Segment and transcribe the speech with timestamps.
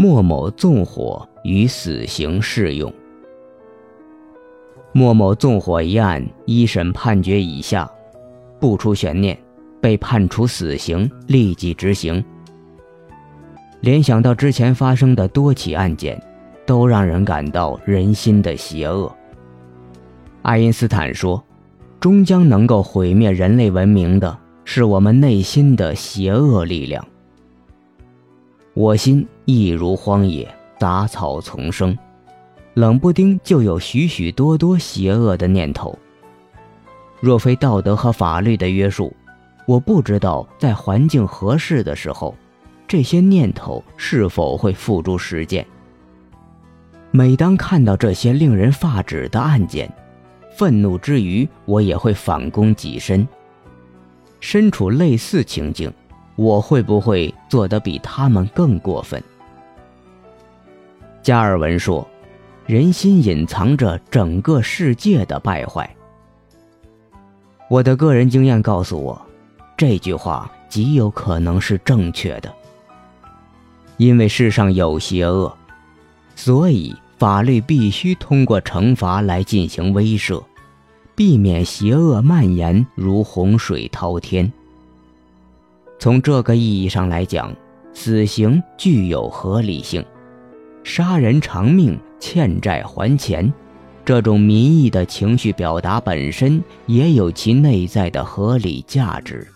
[0.00, 2.92] 莫某纵火与死刑适用。
[4.92, 7.90] 莫某纵火一案一审判决以下，
[8.60, 9.36] 不出悬念，
[9.80, 12.24] 被判处死刑，立即执行。
[13.80, 16.16] 联想到之前发生的多起案件，
[16.64, 19.12] 都让人感到人心的邪恶。
[20.42, 21.42] 爱因斯坦说
[21.98, 27.04] ：“终将能够毁灭人类文明的，是我们内心的邪恶力量。”
[28.78, 30.48] 我心亦如荒野，
[30.78, 31.98] 杂草丛生，
[32.74, 35.98] 冷不丁就有许许多多邪恶的念头。
[37.18, 39.12] 若非道德和法律的约束，
[39.66, 42.36] 我不知道在环境合适的时候，
[42.86, 45.66] 这些念头是否会付诸实践。
[47.10, 49.92] 每当看到这些令人发指的案件，
[50.52, 53.26] 愤怒之余，我也会反攻己身。
[54.38, 55.92] 身处类似情境。
[56.38, 59.20] 我会不会做得比他们更过分？
[61.20, 62.06] 加尔文说
[62.64, 65.92] ：“人心隐藏着整个世界的败坏。”
[67.68, 69.20] 我的个人经验告诉我，
[69.76, 72.54] 这句话极有可能是正确的。
[73.96, 75.52] 因为世上有邪恶，
[76.36, 80.40] 所以法律必须通过惩罚来进行威慑，
[81.16, 84.50] 避免邪恶蔓延如洪水滔天。
[85.98, 87.52] 从这个意义上来讲，
[87.92, 90.04] 死刑具有合理性。
[90.84, 93.52] 杀人偿命，欠债还钱，
[94.04, 99.46] 这种民意的情绪表达本身也有其内在的合理价值。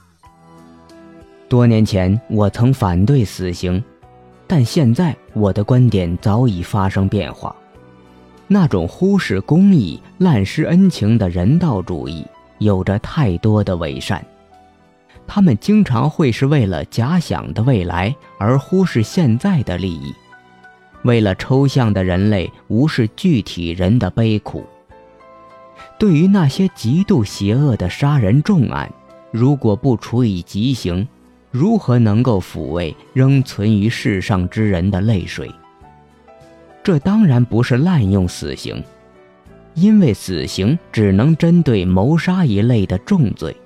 [1.49, 3.83] 多年前我曾反对死刑，
[4.47, 7.55] 但现在我的观点早已发生变化。
[8.49, 12.27] 那种忽视公义、滥施恩情的人道主义，
[12.59, 14.23] 有着太多的伪善。
[15.27, 20.13] 他们经常会是为了假想的未来而忽视现在的利益，
[21.05, 24.67] 为了抽象的人类无视具体人的悲苦。
[25.99, 28.93] 对于那些极度邪恶的杀人重案，
[29.31, 31.07] 如果不处以极刑，
[31.51, 35.51] 如何能够抚慰仍存于世上之人的泪水？
[36.83, 38.83] 这当然不是滥用死刑，
[39.75, 43.57] 因为死刑只能针对谋杀一类的重罪。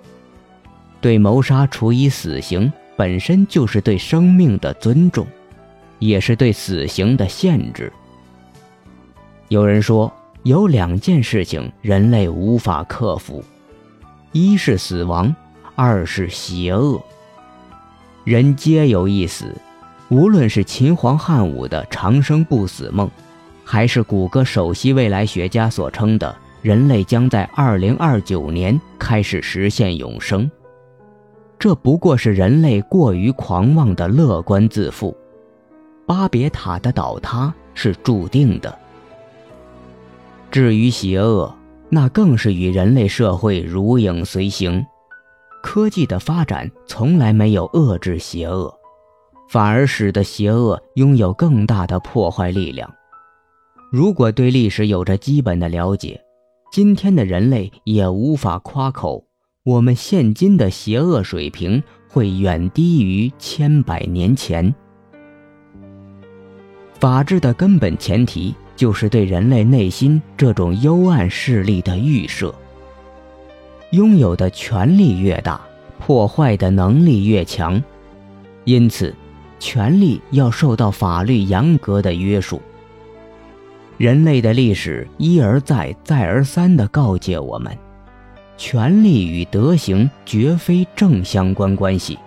[1.07, 5.25] 对谋杀处以死刑，本身就是对生命的尊重，
[6.01, 7.93] 也是对死刑的限制。
[9.47, 10.13] 有人说，
[10.43, 13.41] 有两件事情人类无法克服：
[14.33, 15.33] 一是死亡，
[15.77, 17.01] 二是邪恶。
[18.25, 19.55] 人皆有一死，
[20.09, 23.09] 无论是秦皇汉武的长生不死梦，
[23.63, 30.51] 还是谷歌首席未来学家所称的人类将在二零二九年开始实现永生。
[31.59, 35.17] 这不过是人类过于狂妄的乐观自负，
[36.07, 38.79] 巴别塔的倒塌是注定的。
[40.51, 41.53] 至于邪恶，
[41.89, 44.85] 那更是与人类社会如影随形。
[45.63, 48.73] 科技的发展从来没有遏制邪恶，
[49.49, 52.89] 反而使得邪恶拥有更大的破坏力量。
[53.91, 56.21] 如果对历史有着基本的了解，
[56.71, 59.26] 今天的人类也无法夸口。
[59.67, 64.73] 我们现今的邪恶水平会远低于千百年前。
[67.01, 72.55] 法治的根本前提就是对人类内心这种幽暗势力的预设。
[73.91, 75.61] 拥有的权力越大，
[75.99, 77.83] 破坏的能力越强，
[78.67, 79.13] 因此，
[79.59, 82.63] 权力要受到法律严格的约束。
[83.99, 87.77] 人类的历史一而再、再而三地告诫我们。
[88.57, 92.19] 权力与德行绝非正相关关系。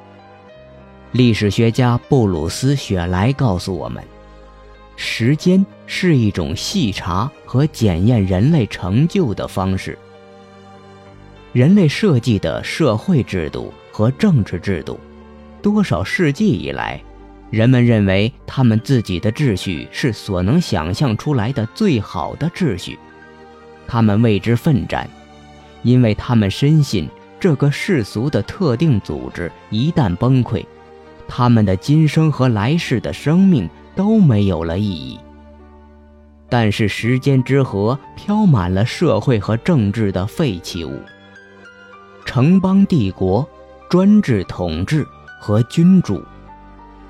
[1.12, 4.04] 历史学家布鲁斯·雪莱告诉我们，
[4.96, 9.98] 时间是一种细查和检验人类成就的方式。
[11.52, 15.00] 人类设计的社会制度和政治制度，
[15.64, 17.02] 多少世纪以来，
[17.50, 23.00] 人们认为他们自己的秩序是所能想象出来的最好的秩序，
[23.88, 25.10] 他们为之奋战。
[25.84, 27.10] 因为他们深信，
[27.40, 30.66] 这个世俗的特定组织一旦崩溃，
[31.28, 35.20] 他们的今生和来世的生命都没有了意义。
[36.50, 41.00] 但是时间之河飘满了社会和政治的废弃物，
[42.26, 43.48] 城邦帝国、
[43.88, 45.06] 专制统治
[45.40, 46.24] 和君主，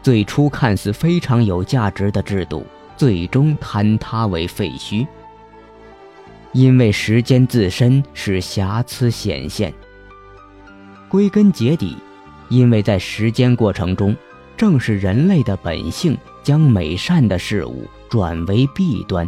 [0.03, 2.65] 最初看似非常有价值的制度，
[2.97, 5.07] 最终坍塌为废墟。
[6.53, 9.73] 因为时间自身使瑕疵显现。
[11.07, 11.95] 归根结底，
[12.49, 14.15] 因为在时间过程中，
[14.55, 19.27] 正是人类的本性将美善的事物转为弊端，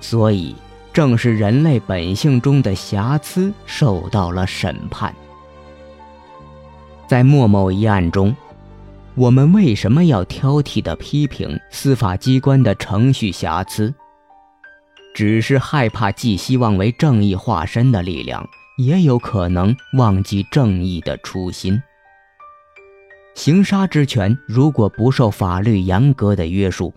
[0.00, 0.54] 所以
[0.92, 5.14] 正是人类本性中的瑕疵受到了审判。
[7.08, 8.34] 在莫某一案中，
[9.14, 13.94] 我们为什么要挑剔地批评司法机关的程序瑕疵？
[15.16, 18.46] 只是害怕寄希望为正义化身的力量，
[18.76, 21.82] 也有可能忘记正义的初心。
[23.34, 26.92] 行杀之权如果不受法律严格的约束，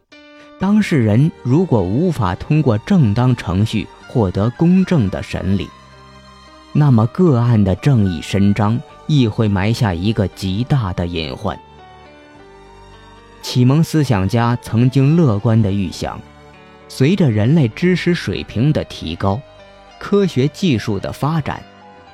[0.59, 5.69] 当事人如果无法通过正当程序获得公正的审理，
[6.73, 8.77] 那么个案的正义伸张
[9.07, 11.57] 亦会埋下一个极大的隐患。
[13.41, 16.19] 启蒙思想家曾经乐观地预想，
[16.89, 19.39] 随着人类知识水平的提高，
[19.99, 21.63] 科学技术的发展，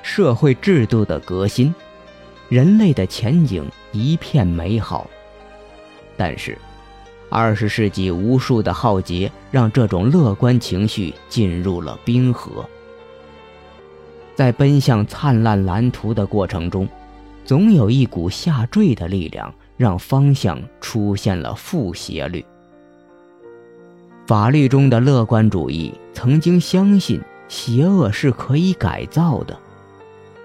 [0.02, 1.74] 社会制度的革新。
[2.48, 5.10] 人类的前景一片美好，
[6.16, 6.56] 但是，
[7.28, 12.64] 二十世纪无数的浩劫让这种乐观情绪进入了冰河。
[14.36, 16.86] 在奔向灿烂蓝图的过程中，
[17.44, 22.44] 总有一股下坠的力量，让方向出现了负斜率。
[24.26, 29.56] 法律中的乐观主义曾经相信邪恶是可以改造的。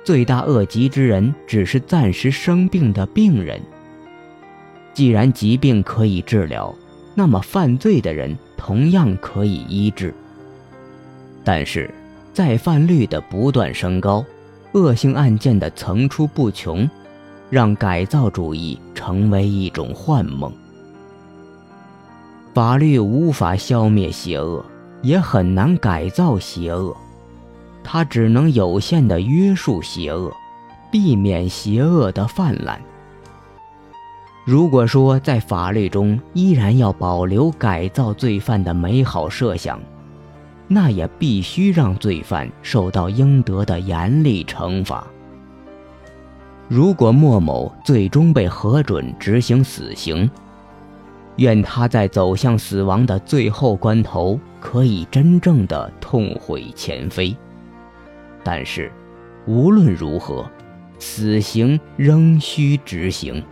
[0.03, 3.59] 罪大恶极之人只是暂时生病的病人。
[4.93, 6.73] 既然疾病可以治疗，
[7.15, 10.13] 那么犯罪的人同样可以医治。
[11.43, 11.89] 但是，
[12.33, 14.23] 再犯率的不断升高，
[14.73, 16.87] 恶性案件的层出不穷，
[17.49, 20.51] 让改造主义成为一种幻梦。
[22.53, 24.65] 法律无法消灭邪恶，
[25.01, 26.95] 也很难改造邪恶。
[27.83, 30.31] 它只能有限的约束邪恶，
[30.91, 32.79] 避免邪恶的泛滥。
[34.45, 39.79] 如果说在法律中依然要保留改造罪犯的美好设想，
[40.67, 45.07] 那也必须让罪犯受到应得的严厉惩罚。
[46.67, 50.29] 如果莫某最终被核准执行死刑，
[51.37, 57.35] 愿他在走向死亡的最后关头，可以真正的痛悔前非。
[58.43, 58.91] 但是，
[59.47, 60.45] 无论如何，
[60.99, 63.43] 死刑仍需执行。